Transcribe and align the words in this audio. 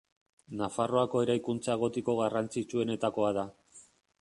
Nafarroako 0.61 1.21
eraikuntza 1.27 1.75
gotiko 1.83 2.17
garrantzitsuenetakoa 2.23 3.33
da. 3.41 3.45